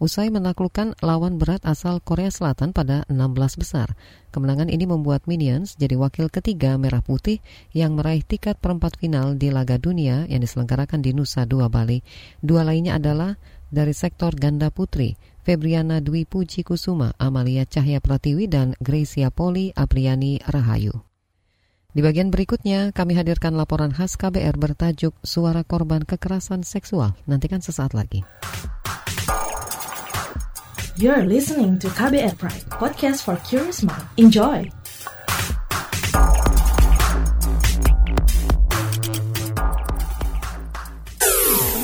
usai 0.00 0.32
menaklukkan 0.32 0.96
lawan 1.04 1.36
berat 1.36 1.60
asal 1.68 2.00
Korea 2.00 2.32
Selatan 2.32 2.72
pada 2.72 3.04
16 3.12 3.60
besar. 3.60 3.92
Kemenangan 4.32 4.72
ini 4.72 4.88
membuat 4.88 5.28
Minions 5.28 5.76
jadi 5.76 6.00
wakil 6.00 6.32
ketiga 6.32 6.80
Merah 6.80 7.04
Putih 7.04 7.44
yang 7.76 7.92
meraih 7.92 8.24
tiket 8.24 8.56
perempat 8.56 8.96
final 8.96 9.36
di 9.36 9.52
Laga 9.52 9.76
Dunia 9.76 10.24
yang 10.32 10.40
diselenggarakan 10.40 11.04
di 11.04 11.12
Nusa 11.12 11.44
Dua 11.44 11.68
Bali. 11.68 12.00
Dua 12.40 12.64
lainnya 12.64 12.96
adalah 12.96 13.36
dari 13.72 13.96
sektor 13.96 14.36
ganda 14.36 14.68
putri, 14.68 15.16
Febriana 15.42 15.98
Dwi 15.98 16.22
Puji 16.22 16.62
Kusuma, 16.62 17.10
Amalia 17.18 17.66
Cahya 17.66 17.98
Pratiwi, 17.98 18.46
dan 18.46 18.78
Gracia 18.78 19.34
Poli 19.34 19.74
Apriani 19.74 20.38
Rahayu. 20.38 21.02
Di 21.92 22.00
bagian 22.00 22.32
berikutnya, 22.32 22.94
kami 22.94 23.18
hadirkan 23.18 23.52
laporan 23.52 23.92
khas 23.92 24.16
KBR 24.16 24.56
bertajuk 24.56 25.12
Suara 25.20 25.60
Korban 25.60 26.06
Kekerasan 26.06 26.64
Seksual. 26.64 27.12
Nantikan 27.28 27.60
sesaat 27.60 27.92
lagi. 27.92 28.24
You're 30.96 31.26
listening 31.26 31.76
to 31.82 31.90
KBR 31.92 32.38
Pride, 32.38 32.64
podcast 32.70 33.26
for 33.26 33.36
curious 33.44 33.82
mind. 33.84 34.08
Enjoy! 34.16 34.70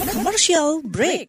Commercial 0.09 0.81
break. 0.87 1.29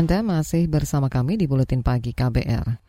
Anda 0.00 0.24
masih 0.24 0.64
bersama 0.64 1.12
kami 1.12 1.36
di 1.36 1.44
Buletin 1.44 1.84
Pagi 1.84 2.16
KBR. 2.16 2.80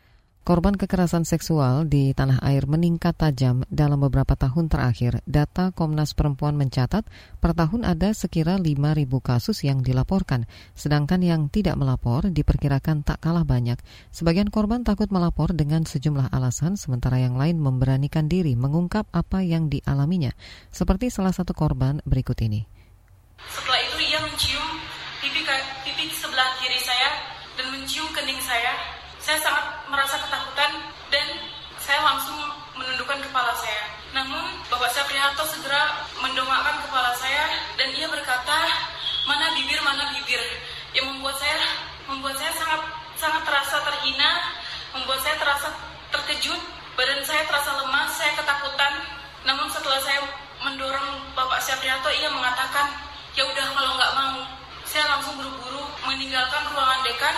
Korban 0.48 0.80
kekerasan 0.80 1.28
seksual 1.28 1.84
di 1.84 2.16
tanah 2.16 2.40
air 2.40 2.64
meningkat 2.64 3.20
tajam 3.20 3.68
dalam 3.68 4.00
beberapa 4.00 4.32
tahun 4.32 4.72
terakhir. 4.72 5.20
Data 5.28 5.76
Komnas 5.76 6.16
Perempuan 6.16 6.56
mencatat 6.56 7.04
per 7.36 7.52
tahun 7.52 7.84
ada 7.84 8.16
sekira 8.16 8.56
5.000 8.56 9.12
kasus 9.20 9.60
yang 9.60 9.84
dilaporkan, 9.84 10.48
sedangkan 10.72 11.20
yang 11.20 11.52
tidak 11.52 11.76
melapor 11.76 12.32
diperkirakan 12.32 13.04
tak 13.04 13.20
kalah 13.20 13.44
banyak. 13.44 13.76
Sebagian 14.08 14.48
korban 14.48 14.80
takut 14.80 15.12
melapor 15.12 15.52
dengan 15.52 15.84
sejumlah 15.84 16.32
alasan, 16.32 16.80
sementara 16.80 17.20
yang 17.20 17.36
lain 17.36 17.60
memberanikan 17.60 18.24
diri 18.24 18.56
mengungkap 18.56 19.04
apa 19.12 19.44
yang 19.44 19.68
dialaminya, 19.68 20.32
seperti 20.72 21.12
salah 21.12 21.36
satu 21.36 21.52
korban 21.52 22.00
berikut 22.08 22.40
ini. 22.40 22.64
Setelah 23.52 23.80
itu 23.84 24.00
ia 24.00 24.18
mencium 24.24 24.66
pipi, 25.22 25.46
pipi 25.86 26.10
sebelah 26.10 26.50
kiri 26.58 26.82
saya 26.82 27.14
dan 27.54 27.70
mencium 27.70 28.10
kening 28.10 28.42
saya 28.42 28.74
saya 29.22 29.38
sangat 29.38 29.64
merasa 29.86 30.18
ketakutan 30.18 30.82
dan 31.14 31.26
saya 31.78 32.02
langsung 32.02 32.34
menundukkan 32.74 33.22
kepala 33.22 33.54
saya. 33.54 33.86
Namun 34.10 34.42
Bapak 34.66 34.90
Syafriharto 34.90 35.46
segera 35.46 35.94
mendongakkan 36.18 36.82
kepala 36.82 37.14
saya 37.14 37.46
dan 37.78 37.94
ia 37.94 38.10
berkata, 38.10 38.58
mana 39.30 39.54
bibir, 39.54 39.78
bibir. 40.32 40.42
Yang 40.96 41.06
membuat 41.12 41.36
saya 41.36 41.56
membuat 42.08 42.36
saya 42.40 42.52
sangat 42.56 42.80
sangat 43.20 43.42
terasa 43.44 43.76
terhina, 43.84 44.30
membuat 44.96 45.20
saya 45.20 45.36
terasa 45.36 45.68
terkejut, 46.08 46.60
badan 46.96 47.20
saya 47.24 47.44
terasa 47.44 47.70
lemas, 47.84 48.16
saya 48.16 48.32
ketakutan. 48.36 48.92
Namun 49.44 49.68
setelah 49.68 50.00
saya 50.00 50.20
mendorong 50.64 51.36
Bapak 51.36 51.60
Syafriharto, 51.60 52.08
ia 52.12 52.28
mengatakan, 52.32 52.88
ya 53.36 53.44
udah 53.44 53.66
kalau 53.76 53.92
nggak 53.96 54.12
mau. 54.16 54.40
Saya 54.88 55.08
langsung 55.08 55.36
buru-buru 55.40 55.84
meninggalkan 56.04 56.68
ruangan 56.72 57.00
dekan 57.04 57.36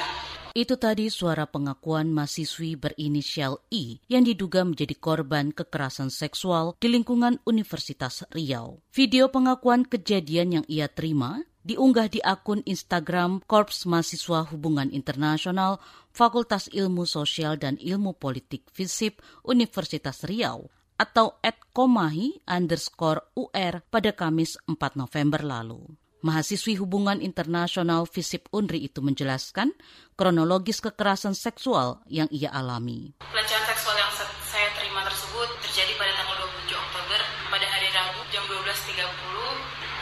itu 0.54 0.78
tadi 0.78 1.10
suara 1.10 1.50
pengakuan 1.50 2.14
mahasiswi 2.14 2.78
berinisial 2.78 3.58
I 3.74 3.98
yang 4.06 4.22
diduga 4.22 4.62
menjadi 4.62 4.94
korban 4.94 5.50
kekerasan 5.50 6.14
seksual 6.14 6.78
di 6.78 6.94
lingkungan 6.94 7.42
Universitas 7.42 8.22
Riau. 8.30 8.78
Video 8.94 9.34
pengakuan 9.34 9.82
kejadian 9.82 10.62
yang 10.62 10.64
ia 10.70 10.86
terima 10.86 11.42
diunggah 11.64 12.12
di 12.12 12.20
akun 12.20 12.60
Instagram 12.68 13.40
Korps 13.48 13.88
Mahasiswa 13.88 14.44
Hubungan 14.52 14.92
Internasional 14.92 15.80
Fakultas 16.12 16.68
Ilmu 16.70 17.08
Sosial 17.08 17.56
dan 17.56 17.80
Ilmu 17.80 18.14
Politik 18.20 18.68
FISIP 18.70 19.24
Universitas 19.48 20.22
Riau 20.28 20.68
atau 20.94 21.40
@komahi 21.74 22.46
underscore 22.46 23.34
UR 23.34 23.82
pada 23.90 24.14
Kamis 24.14 24.54
4 24.68 24.94
November 24.94 25.42
lalu. 25.42 25.82
Mahasiswi 26.24 26.80
Hubungan 26.80 27.20
Internasional 27.20 28.08
FISIP 28.08 28.48
UNRI 28.48 28.88
itu 28.88 29.04
menjelaskan 29.04 29.76
kronologis 30.16 30.80
kekerasan 30.80 31.36
seksual 31.36 32.00
yang 32.08 32.30
ia 32.32 32.48
alami. 32.48 33.12
Pelecehan 33.28 33.64
seksual 33.68 33.92
yang 34.00 34.08
saya 34.48 34.68
terima 34.72 35.04
tersebut 35.04 35.48
terjadi 35.68 35.92
pada 36.00 36.12
tanggal 36.16 36.48
27 36.48 36.80
Oktober 36.80 37.20
pada 37.52 37.66
hari 37.68 37.88
Rabu 37.92 38.24
jam 38.32 38.40
12.30. 38.48 39.04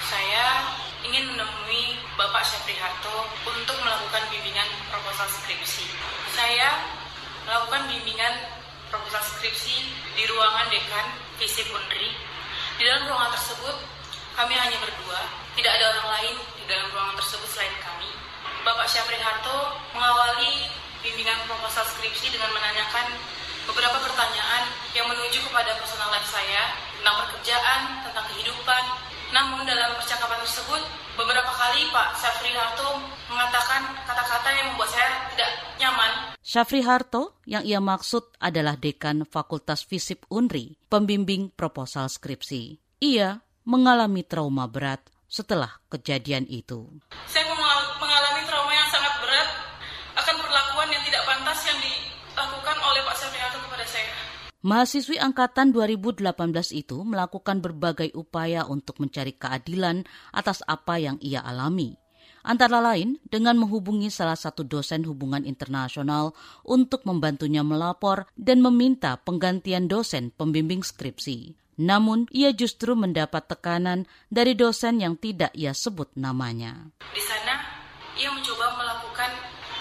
Saya 0.06 0.46
ingin 1.02 1.26
menemui 1.34 1.98
Bapak 2.72 2.88
Syafri 2.88 3.04
Harto 3.04 3.16
untuk 3.52 3.76
melakukan 3.84 4.22
bimbingan 4.32 4.64
proposal 4.88 5.28
skripsi. 5.28 5.84
Saya 6.32 6.80
melakukan 7.44 7.84
bimbingan 7.84 8.32
proposal 8.88 9.20
skripsi 9.20 9.92
di 10.16 10.24
ruangan 10.24 10.72
dekan 10.72 11.04
FISIP 11.36 11.68
UNRI. 11.68 12.16
Di 12.80 12.88
dalam 12.88 13.12
ruangan 13.12 13.36
tersebut 13.36 13.76
kami 14.40 14.56
hanya 14.56 14.80
berdua, 14.80 15.20
tidak 15.52 15.68
ada 15.76 15.84
orang 15.92 16.08
lain 16.16 16.34
di 16.56 16.64
dalam 16.64 16.88
ruangan 16.96 17.20
tersebut 17.20 17.44
selain 17.52 17.76
kami. 17.84 18.08
Bapak 18.64 18.88
Syafri 18.88 19.20
Harto 19.20 19.76
mengawali 19.92 20.72
bimbingan 21.04 21.44
proposal 21.44 21.84
skripsi 21.92 22.32
dengan 22.32 22.56
menanyakan 22.56 23.20
beberapa 23.68 24.00
pertanyaan 24.00 24.72
yang 24.96 25.12
menuju 25.12 25.44
kepada 25.44 25.76
personal 25.76 26.08
life 26.08 26.24
saya 26.24 26.72
tentang 26.96 27.20
pekerjaan, 27.28 28.00
tentang 28.08 28.24
kehidupan. 28.32 29.11
Namun 29.32 29.64
dalam 29.64 29.96
percakapan 29.96 30.44
tersebut, 30.44 30.82
beberapa 31.16 31.48
kali 31.56 31.88
Pak 31.88 32.20
Syafri 32.20 32.52
Harto 32.52 33.00
mengatakan 33.32 33.80
kata-kata 34.04 34.48
yang 34.52 34.76
membuat 34.76 34.92
saya 34.92 35.08
tidak 35.32 35.50
nyaman. 35.80 36.12
Syafri 36.44 36.84
Harto 36.84 37.40
yang 37.48 37.64
ia 37.64 37.80
maksud 37.80 38.36
adalah 38.36 38.76
dekan 38.76 39.24
Fakultas 39.24 39.88
Fisip 39.88 40.28
Unri, 40.28 40.76
pembimbing 40.92 41.48
proposal 41.48 42.12
skripsi. 42.12 42.76
Ia 43.00 43.40
mengalami 43.64 44.20
trauma 44.20 44.68
berat 44.68 45.00
setelah 45.32 45.80
kejadian 45.88 46.44
itu. 46.52 46.92
Saya 47.24 47.48
mengalami 47.96 48.44
trauma 48.44 48.68
yang 48.68 48.88
sangat 48.92 49.16
berat 49.24 49.48
akan 50.12 50.36
perlakuan 50.44 50.92
yang 50.92 51.02
tidak 51.08 51.24
pantas 51.24 51.58
yang 51.64 51.78
dilakukan 51.80 52.76
oleh 52.84 53.00
Pak 53.00 53.16
Syafriato 53.16 53.56
kepada 53.64 53.84
saya. 53.88 54.12
Mahasiswi 54.62 55.18
angkatan 55.18 55.74
2018 55.74 56.22
itu 56.70 57.02
melakukan 57.02 57.58
berbagai 57.58 58.14
upaya 58.14 58.62
untuk 58.62 59.02
mencari 59.02 59.34
keadilan 59.34 60.06
atas 60.30 60.62
apa 60.70 61.02
yang 61.02 61.18
ia 61.18 61.42
alami. 61.42 61.98
Antara 62.46 62.78
lain 62.78 63.18
dengan 63.26 63.58
menghubungi 63.58 64.06
salah 64.06 64.38
satu 64.38 64.62
dosen 64.62 65.02
hubungan 65.02 65.42
internasional 65.42 66.38
untuk 66.62 67.02
membantunya 67.10 67.66
melapor 67.66 68.30
dan 68.38 68.62
meminta 68.62 69.18
penggantian 69.18 69.90
dosen 69.90 70.30
pembimbing 70.30 70.86
skripsi. 70.86 71.58
Namun, 71.82 72.30
ia 72.30 72.54
justru 72.54 72.94
mendapat 72.94 73.50
tekanan 73.50 74.06
dari 74.30 74.54
dosen 74.54 75.02
yang 75.02 75.18
tidak 75.18 75.50
ia 75.58 75.74
sebut 75.74 76.14
namanya. 76.14 76.94
Di 77.10 77.22
sana, 77.26 77.66
ia 78.14 78.30
mencoba 78.30 78.78
melakukan 78.78 79.30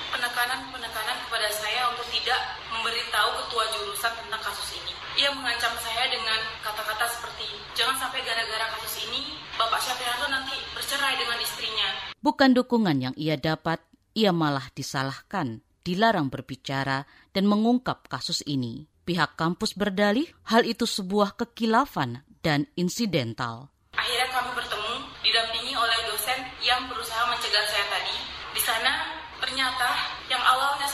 penekanan-penekanan 0.10 1.18
kepada 1.30 1.50
saya 1.54 1.94
untuk 1.94 2.10
tidak 2.10 2.61
memberitahu 2.82 3.30
ketua 3.46 3.64
jurusan 3.78 4.10
tentang 4.26 4.42
kasus 4.42 4.74
ini. 4.74 4.94
Ia 5.22 5.30
mengancam 5.38 5.70
saya 5.86 6.10
dengan 6.10 6.40
kata-kata 6.66 7.06
seperti, 7.14 7.46
jangan 7.78 7.94
sampai 8.02 8.26
gara-gara 8.26 8.74
kasus 8.74 9.06
ini, 9.06 9.38
Bapak 9.54 9.78
Syafiranto 9.86 10.26
nanti 10.34 10.58
bercerai 10.74 11.14
dengan 11.14 11.38
istrinya. 11.38 11.90
Bukan 12.18 12.58
dukungan 12.58 12.98
yang 12.98 13.14
ia 13.14 13.38
dapat, 13.38 13.86
ia 14.18 14.34
malah 14.34 14.66
disalahkan, 14.74 15.62
dilarang 15.86 16.34
berbicara, 16.34 17.06
dan 17.30 17.46
mengungkap 17.46 18.10
kasus 18.10 18.42
ini. 18.50 18.90
Pihak 19.06 19.38
kampus 19.38 19.78
berdalih 19.78 20.26
hal 20.50 20.66
itu 20.66 20.90
sebuah 20.90 21.38
kekilafan 21.38 22.26
dan 22.42 22.66
insidental. 22.74 23.70
Akhirnya 23.94 24.26
kami 24.34 24.58
bertemu 24.58 24.94
didampingi 25.22 25.74
oleh 25.78 26.00
dosen 26.10 26.40
yang 26.66 26.82
berusaha 26.90 27.30
mencegah 27.30 27.66
saya 27.70 27.86
tadi. 27.94 28.18
Di 28.58 28.62
sana 28.66 29.22
ternyata 29.38 29.90
yang 30.34 30.42
awalnya 30.42 30.90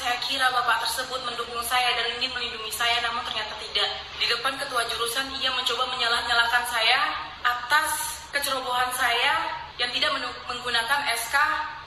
bapak 0.54 0.88
tersebut 0.88 1.20
mendukung 1.24 1.60
saya 1.64 1.96
dan 1.98 2.18
ingin 2.20 2.32
melindungi 2.36 2.72
saya 2.72 3.00
namun 3.04 3.24
ternyata 3.28 3.56
tidak. 3.60 3.90
Di 4.20 4.26
depan 4.28 4.54
ketua 4.60 4.84
jurusan 4.88 5.32
ia 5.40 5.52
mencoba 5.52 5.84
menyalah-nyalahkan 5.92 6.64
saya 6.70 7.00
atas 7.44 8.22
kecerobohan 8.36 8.92
saya 8.96 9.34
yang 9.78 9.92
tidak 9.94 10.12
menggunakan 10.50 11.00
SK 11.16 11.36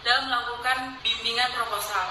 dalam 0.06 0.30
melakukan 0.30 0.96
bimbingan 1.04 1.50
proposal 1.52 2.06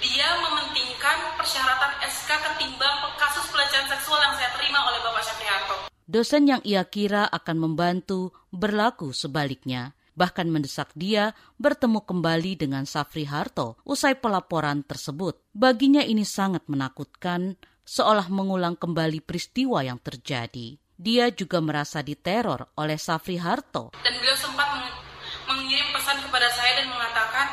dia 0.00 0.32
mementingkan 0.40 1.36
persyaratan 1.36 1.92
SK 2.08 2.30
ketimbang 2.32 2.96
kasus 3.20 3.44
pelecehan 3.52 3.84
seksual 3.84 4.16
yang 4.24 4.32
saya 4.32 4.48
terima 4.56 4.80
oleh 4.88 5.00
Bapak 5.04 5.28
Harto. 5.44 5.76
Dosen 6.08 6.48
yang 6.48 6.64
ia 6.64 6.82
kira 6.88 7.28
akan 7.28 7.56
membantu 7.60 8.32
berlaku 8.48 9.12
sebaliknya, 9.12 9.92
bahkan 10.18 10.50
mendesak 10.50 10.90
dia 10.96 11.32
bertemu 11.56 12.02
kembali 12.04 12.58
dengan 12.60 12.84
Safri 12.84 13.26
Harto 13.26 13.78
usai 13.82 14.18
pelaporan 14.18 14.82
tersebut. 14.86 15.38
Baginya 15.50 16.00
ini 16.00 16.22
sangat 16.22 16.66
menakutkan, 16.70 17.58
seolah 17.84 18.30
mengulang 18.30 18.78
kembali 18.78 19.18
peristiwa 19.24 19.82
yang 19.82 19.98
terjadi. 19.98 20.78
Dia 21.00 21.32
juga 21.32 21.58
merasa 21.64 22.04
diteror 22.04 22.76
oleh 22.76 23.00
Safri 23.00 23.40
Harto. 23.40 23.90
Dan 24.04 24.14
beliau 24.20 24.36
sempat 24.36 24.68
mengirim 25.48 25.88
pesan 25.96 26.20
kepada 26.22 26.48
saya 26.52 26.84
dan 26.84 26.86
mengatakan, 26.92 27.46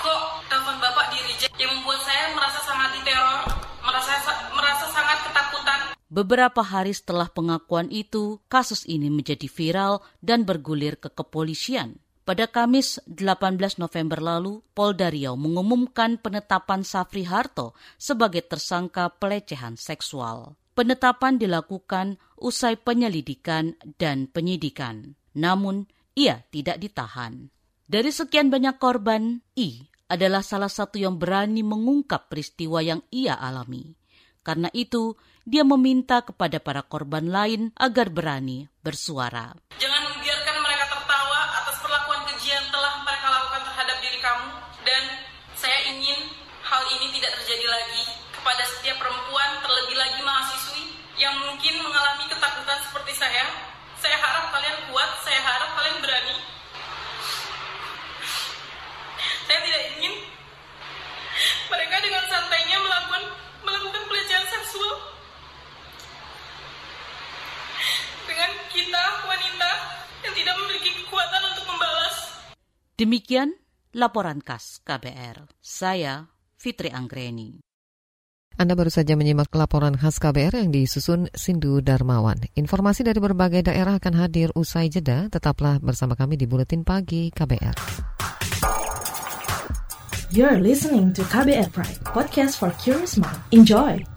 kok 0.00 0.20
telepon 0.48 0.76
Bapak 0.80 1.12
di 1.14 1.18
reject 1.28 1.54
yang 1.60 1.70
membuat 1.78 2.00
saya 2.02 2.32
merasa 2.32 2.58
sangat 2.64 2.90
diteror, 2.98 3.40
merasa 3.84 4.12
merasa 4.56 4.86
sangat 4.90 5.18
ketakutan. 5.30 5.78
Beberapa 6.14 6.62
hari 6.62 6.94
setelah 6.94 7.26
pengakuan 7.26 7.90
itu, 7.90 8.38
kasus 8.46 8.86
ini 8.86 9.10
menjadi 9.10 9.50
viral 9.50 9.98
dan 10.22 10.46
bergulir 10.46 10.94
ke 10.94 11.10
kepolisian. 11.10 11.98
Pada 12.24 12.48
Kamis 12.48 13.04
18 13.04 13.76
November 13.76 14.16
lalu, 14.24 14.64
Polda 14.72 15.12
Riau 15.12 15.36
mengumumkan 15.36 16.16
penetapan 16.16 16.80
Safri 16.80 17.28
Harto 17.28 17.76
sebagai 18.00 18.40
tersangka 18.40 19.12
pelecehan 19.12 19.76
seksual. 19.76 20.56
Penetapan 20.72 21.36
dilakukan 21.36 22.16
usai 22.40 22.80
penyelidikan 22.80 23.76
dan 24.00 24.26
penyidikan. 24.26 25.20
Namun, 25.36 25.84
ia 26.16 26.42
tidak 26.48 26.80
ditahan. 26.80 27.52
Dari 27.84 28.08
sekian 28.08 28.48
banyak 28.48 28.80
korban, 28.80 29.44
I 29.54 29.84
adalah 30.08 30.40
salah 30.40 30.72
satu 30.72 30.96
yang 30.96 31.20
berani 31.20 31.60
mengungkap 31.60 32.32
peristiwa 32.32 32.80
yang 32.80 33.04
ia 33.12 33.36
alami. 33.36 33.92
Karena 34.44 34.68
itu, 34.76 35.16
dia 35.44 35.64
meminta 35.64 36.20
kepada 36.20 36.60
para 36.60 36.84
korban 36.84 37.28
lain 37.28 37.72
agar 37.76 38.12
berani 38.12 38.68
bersuara. 38.84 39.56
Jangan 39.80 40.02
membiarkan 40.12 40.56
mereka 40.60 40.84
tertawa 40.92 41.38
atas 41.64 41.76
perlakuan 41.80 42.20
keji 42.28 42.52
yang 42.52 42.68
telah 42.68 43.00
mereka 43.04 43.26
lakukan 43.32 43.62
terhadap 43.68 43.96
diri 44.04 44.18
kamu. 44.20 44.48
Dan 44.84 45.02
saya 45.56 45.78
ingin 45.88 46.20
hal 46.64 46.83
ini 47.00 47.10
tidak 47.18 47.34
terjadi 47.42 47.66
lagi 47.66 48.02
kepada 48.30 48.62
setiap 48.68 48.96
perempuan, 49.00 49.62
terlebih 49.64 49.96
lagi 49.96 50.20
mahasiswi 50.22 50.84
yang 51.18 51.34
mungkin 51.42 51.74
mengalami 51.80 52.24
ketakutan 52.30 52.78
seperti 52.84 53.12
saya. 53.16 53.44
Saya 53.98 54.20
harap 54.20 54.52
kalian 54.52 54.78
kuat, 54.92 55.10
saya 55.24 55.40
harap 55.40 55.70
kalian 55.80 55.98
berani. 56.04 56.36
Saya 59.48 59.58
tidak 59.64 59.82
ingin 59.96 60.14
mereka 61.72 61.96
dengan 62.04 62.22
santainya 62.28 62.78
melakukan 62.84 63.22
melakukan 63.64 64.02
pelecehan 64.04 64.46
seksual 64.48 64.94
dengan 68.28 68.50
kita 68.68 69.04
wanita 69.24 69.70
yang 70.24 70.34
tidak 70.36 70.54
memiliki 70.60 70.90
kekuatan 71.04 71.42
untuk 71.48 71.64
membalas. 71.64 72.16
Demikian 73.00 73.56
laporan 73.96 74.42
khas 74.44 74.84
KBR. 74.84 75.48
Saya 75.62 76.33
Fitri 76.64 76.88
Anggreni. 76.88 77.60
Anda 78.56 78.72
baru 78.72 78.88
saja 78.88 79.20
menyimak 79.20 79.52
laporan 79.52 80.00
khas 80.00 80.16
KBR 80.16 80.64
yang 80.64 80.72
disusun 80.72 81.28
Sindu 81.36 81.84
Darmawan. 81.84 82.40
Informasi 82.56 83.04
dari 83.04 83.20
berbagai 83.20 83.68
daerah 83.68 84.00
akan 84.00 84.14
hadir 84.16 84.48
usai 84.56 84.88
jeda. 84.88 85.28
Tetaplah 85.28 85.76
bersama 85.84 86.16
kami 86.16 86.40
di 86.40 86.48
Buletin 86.48 86.80
Pagi 86.80 87.28
KBR. 87.28 87.76
You're 90.32 90.64
listening 90.64 91.12
to 91.12 91.22
KBR 91.28 91.68
Pride, 91.68 92.00
podcast 92.08 92.56
for 92.56 92.72
curious 92.80 93.20
mind. 93.20 93.36
Enjoy! 93.52 94.13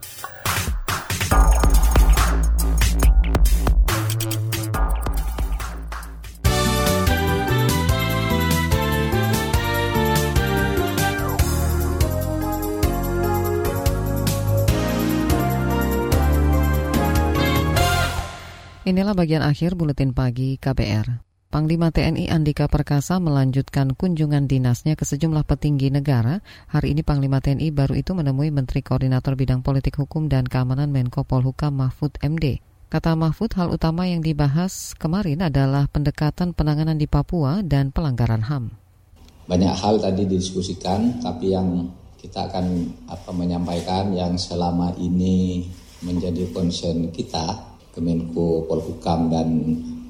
Inilah 18.88 19.19
bagian 19.19 19.43
akhir 19.43 19.76
buletin 19.76 20.15
pagi 20.15 20.56
KBR. 20.56 21.19
Panglima 21.52 21.91
TNI 21.91 22.32
Andika 22.32 22.71
Perkasa 22.71 23.19
melanjutkan 23.19 23.91
kunjungan 23.91 24.47
dinasnya 24.47 24.95
ke 24.95 25.04
sejumlah 25.04 25.43
petinggi 25.43 25.91
negara. 25.91 26.39
Hari 26.71 26.95
ini 26.95 27.04
Panglima 27.04 27.43
TNI 27.43 27.67
baru 27.76 28.00
itu 28.00 28.15
menemui 28.15 28.47
Menteri 28.47 28.80
Koordinator 28.80 29.36
Bidang 29.36 29.60
Politik 29.60 30.00
Hukum 30.00 30.32
dan 30.32 30.47
Keamanan 30.47 30.88
Menko 30.88 31.28
Polhukam 31.28 31.84
Mahfud 31.84 32.15
MD. 32.23 32.63
Kata 32.88 33.12
Mahfud, 33.19 33.60
hal 33.60 33.76
utama 33.76 34.08
yang 34.08 34.23
dibahas 34.23 34.95
kemarin 34.95 35.43
adalah 35.43 35.91
pendekatan 35.91 36.56
penanganan 36.56 36.95
di 36.95 37.12
Papua 37.12 37.60
dan 37.67 37.91
pelanggaran 37.91 38.47
HAM. 38.47 38.71
Banyak 39.52 39.76
hal 39.84 40.00
tadi 40.00 40.23
didiskusikan, 40.23 41.19
tapi 41.19 41.52
yang 41.52 41.91
kita 42.15 42.47
akan 42.47 42.88
apa 43.12 43.36
menyampaikan 43.36 44.15
yang 44.15 44.39
selama 44.39 44.95
ini 44.95 45.67
menjadi 46.08 46.47
concern 46.56 47.12
kita 47.12 47.76
Kemenko 47.98 48.70
Polhukam 48.70 49.34
dan 49.34 49.50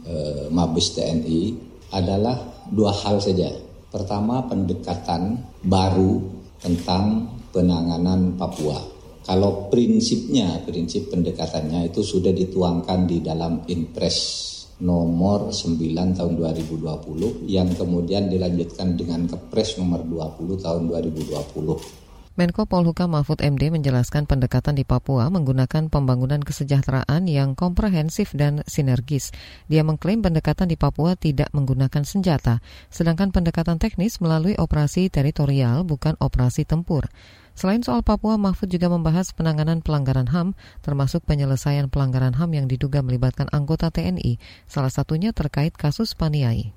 e, 0.03 0.13
Mabes 0.51 0.91
TNI 0.91 1.55
adalah 1.95 2.67
dua 2.67 2.91
hal 2.91 3.23
saja. 3.23 3.47
Pertama 3.87 4.43
pendekatan 4.43 5.39
baru 5.63 6.19
tentang 6.59 7.31
penanganan 7.55 8.35
Papua. 8.35 8.83
Kalau 9.23 9.71
prinsipnya, 9.71 10.59
prinsip 10.67 11.07
pendekatannya 11.07 11.87
itu 11.87 12.03
sudah 12.03 12.35
dituangkan 12.35 13.07
di 13.07 13.23
dalam 13.23 13.63
Impres 13.71 14.47
nomor 14.83 15.49
9 15.49 15.79
tahun 16.13 16.33
2020 16.37 17.49
yang 17.49 17.71
kemudian 17.73 18.29
dilanjutkan 18.29 18.93
dengan 18.93 19.25
Kepres 19.25 19.81
nomor 19.81 20.05
20 20.05 20.61
tahun 20.61 20.85
2020 20.85 22.06
Menko 22.37 22.69
Polhukam 22.69 23.17
Mahfud 23.17 23.41
MD 23.41 23.73
menjelaskan 23.73 24.29
pendekatan 24.29 24.77
di 24.77 24.85
Papua 24.85 25.25
menggunakan 25.33 25.89
pembangunan 25.89 26.37
kesejahteraan 26.37 27.25
yang 27.25 27.57
komprehensif 27.57 28.29
dan 28.37 28.61
sinergis. 28.69 29.33
Dia 29.65 29.81
mengklaim 29.81 30.21
pendekatan 30.21 30.69
di 30.69 30.77
Papua 30.77 31.17
tidak 31.17 31.49
menggunakan 31.57 32.05
senjata, 32.05 32.61
sedangkan 32.93 33.33
pendekatan 33.33 33.81
teknis 33.81 34.21
melalui 34.21 34.53
operasi 34.53 35.09
teritorial 35.09 35.81
bukan 35.81 36.13
operasi 36.21 36.61
tempur. 36.61 37.09
Selain 37.57 37.81
soal 37.81 38.05
Papua, 38.05 38.37
Mahfud 38.37 38.69
juga 38.69 38.85
membahas 38.85 39.33
penanganan 39.33 39.81
pelanggaran 39.81 40.29
HAM, 40.29 40.53
termasuk 40.85 41.25
penyelesaian 41.25 41.89
pelanggaran 41.89 42.37
HAM 42.37 42.53
yang 42.53 42.69
diduga 42.69 43.01
melibatkan 43.01 43.49
anggota 43.49 43.89
TNI, 43.89 44.37
salah 44.69 44.93
satunya 44.93 45.33
terkait 45.33 45.73
kasus 45.73 46.13
Paniai. 46.13 46.76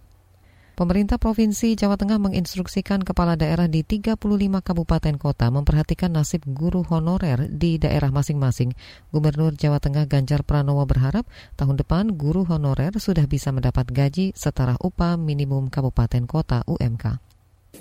Pemerintah 0.78 1.20
Provinsi 1.20 1.76
Jawa 1.76 1.98
Tengah 1.98 2.16
menginstruksikan 2.22 3.02
kepala 3.04 3.36
daerah 3.36 3.68
di 3.68 3.82
35 3.82 4.16
kabupaten 4.62 5.14
kota 5.20 5.50
memperhatikan 5.52 6.14
nasib 6.14 6.46
guru 6.48 6.86
honorer 6.86 7.50
di 7.50 7.76
daerah 7.76 8.08
masing-masing. 8.08 8.72
Gubernur 9.10 9.58
Jawa 9.58 9.82
Tengah 9.82 10.06
Ganjar 10.06 10.46
Pranowo 10.46 10.86
berharap 10.88 11.28
tahun 11.58 11.80
depan 11.80 12.16
guru 12.16 12.46
honorer 12.46 12.96
sudah 12.96 13.26
bisa 13.26 13.50
mendapat 13.50 13.90
gaji 13.90 14.32
setara 14.32 14.78
upah 14.78 15.18
minimum 15.18 15.68
kabupaten 15.68 16.24
kota 16.24 16.64
UMK. 16.64 17.18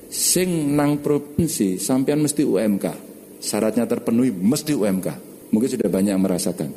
Sing 0.10 0.74
nang 0.74 1.02
provinsi 1.02 1.78
sampean 1.78 2.26
mesti 2.26 2.42
UMK. 2.42 2.86
Syaratnya 3.40 3.86
terpenuhi 3.86 4.34
mesti 4.34 4.74
UMK. 4.76 5.08
Mungkin 5.54 5.70
sudah 5.70 5.90
banyak 5.90 6.18
merasakan. 6.18 6.70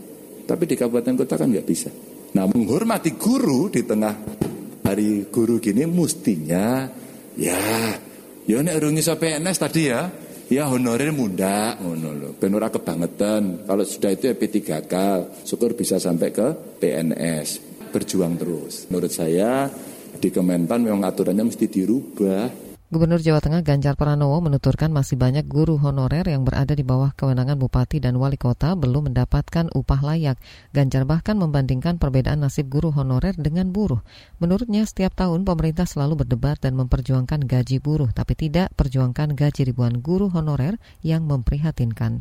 Tapi 0.46 0.62
di 0.68 0.74
kabupaten 0.76 1.16
kota 1.16 1.34
kan 1.40 1.48
nggak 1.48 1.66
bisa. 1.66 1.90
Nah 2.32 2.48
menghormati 2.48 3.12
guru 3.16 3.68
di 3.68 3.84
tengah 3.84 4.14
hari 4.82 5.30
guru 5.30 5.62
gini 5.62 5.86
mestinya 5.86 6.90
ya 7.38 7.96
ya 8.44 8.58
nek 8.60 8.74
urung 8.82 8.98
iso 8.98 9.14
PNS 9.16 9.58
tadi 9.58 9.82
ya 9.88 10.10
ya 10.52 10.68
honorer 10.68 11.16
muda 11.16 11.80
ngono 11.80 12.10
lho. 12.12 12.30
Ben 12.36 12.52
ora 12.52 12.68
kebangetan. 12.68 13.64
Kalau 13.64 13.84
sudah 13.88 14.10
itu 14.12 14.28
ya 14.28 14.34
P3K 14.36 14.94
syukur 15.48 15.72
bisa 15.72 15.96
sampai 15.96 16.28
ke 16.28 16.76
PNS 16.76 17.48
berjuang 17.88 18.36
terus. 18.36 18.88
Menurut 18.92 19.12
saya 19.12 19.68
di 20.12 20.28
Kemenpan 20.28 20.84
memang 20.84 21.08
aturannya 21.08 21.48
mesti 21.48 21.66
dirubah 21.72 22.71
Gubernur 22.92 23.24
Jawa 23.24 23.40
Tengah 23.40 23.64
Ganjar 23.64 23.96
Pranowo 23.96 24.36
menuturkan 24.44 24.92
masih 24.92 25.16
banyak 25.16 25.48
guru 25.48 25.80
honorer 25.80 26.28
yang 26.28 26.44
berada 26.44 26.76
di 26.76 26.84
bawah 26.84 27.16
kewenangan 27.16 27.56
bupati 27.56 28.04
dan 28.04 28.20
wali 28.20 28.36
kota 28.36 28.76
belum 28.76 29.08
mendapatkan 29.08 29.72
upah 29.72 30.00
layak. 30.04 30.36
Ganjar 30.76 31.08
bahkan 31.08 31.40
membandingkan 31.40 31.96
perbedaan 31.96 32.44
nasib 32.44 32.68
guru 32.68 32.92
honorer 32.92 33.32
dengan 33.40 33.72
buruh. 33.72 34.04
Menurutnya 34.44 34.84
setiap 34.84 35.16
tahun 35.16 35.48
pemerintah 35.48 35.88
selalu 35.88 36.20
berdebat 36.20 36.60
dan 36.60 36.76
memperjuangkan 36.76 37.48
gaji 37.48 37.80
buruh, 37.80 38.12
tapi 38.12 38.36
tidak 38.36 38.76
perjuangkan 38.76 39.40
gaji 39.40 39.72
ribuan 39.72 40.04
guru 40.04 40.28
honorer 40.28 40.76
yang 41.00 41.24
memprihatinkan. 41.24 42.20